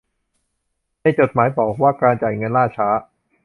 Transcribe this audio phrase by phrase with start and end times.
[1.01, 2.87] ในจดหมายบอกว่าการจ่ายเงินล่าช้า